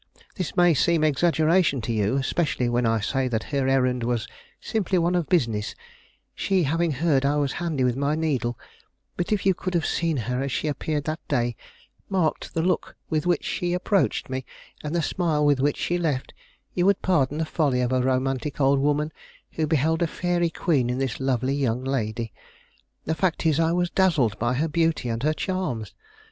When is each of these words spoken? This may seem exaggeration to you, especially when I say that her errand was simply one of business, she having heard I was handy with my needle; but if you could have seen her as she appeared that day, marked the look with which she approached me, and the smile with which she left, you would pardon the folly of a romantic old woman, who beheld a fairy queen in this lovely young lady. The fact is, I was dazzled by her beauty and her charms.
This 0.35 0.57
may 0.57 0.73
seem 0.73 1.03
exaggeration 1.03 1.79
to 1.81 1.93
you, 1.93 2.15
especially 2.15 2.67
when 2.67 2.87
I 2.87 3.01
say 3.01 3.27
that 3.27 3.43
her 3.53 3.67
errand 3.67 4.01
was 4.03 4.27
simply 4.59 4.97
one 4.97 5.13
of 5.13 5.29
business, 5.29 5.75
she 6.33 6.63
having 6.63 6.89
heard 6.93 7.23
I 7.23 7.35
was 7.35 7.51
handy 7.61 7.83
with 7.83 7.95
my 7.95 8.15
needle; 8.15 8.57
but 9.15 9.31
if 9.31 9.45
you 9.45 9.53
could 9.53 9.75
have 9.75 9.85
seen 9.85 10.17
her 10.17 10.41
as 10.41 10.51
she 10.51 10.67
appeared 10.67 11.03
that 11.03 11.19
day, 11.27 11.55
marked 12.09 12.55
the 12.55 12.63
look 12.63 12.95
with 13.11 13.27
which 13.27 13.43
she 13.43 13.73
approached 13.73 14.27
me, 14.27 14.43
and 14.83 14.95
the 14.95 15.03
smile 15.03 15.45
with 15.45 15.59
which 15.59 15.77
she 15.77 15.99
left, 15.99 16.33
you 16.73 16.87
would 16.87 17.03
pardon 17.03 17.37
the 17.37 17.45
folly 17.45 17.79
of 17.81 17.91
a 17.93 18.01
romantic 18.01 18.59
old 18.59 18.79
woman, 18.79 19.11
who 19.51 19.67
beheld 19.67 20.01
a 20.01 20.07
fairy 20.07 20.49
queen 20.49 20.89
in 20.89 20.97
this 20.97 21.19
lovely 21.19 21.53
young 21.53 21.83
lady. 21.83 22.33
The 23.05 23.13
fact 23.13 23.45
is, 23.45 23.59
I 23.59 23.71
was 23.71 23.91
dazzled 23.91 24.39
by 24.39 24.55
her 24.55 24.67
beauty 24.67 25.09
and 25.09 25.21
her 25.21 25.33
charms. 25.35 25.93